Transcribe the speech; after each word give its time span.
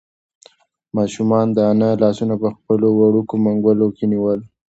ماشوم 0.95 1.31
د 1.55 1.57
انا 1.71 1.89
لاسونه 2.03 2.35
په 2.41 2.47
خپلو 2.55 2.87
وړوکو 2.99 3.33
منگولو 3.45 3.87
کې 3.97 4.03
ونیول. 4.07 4.39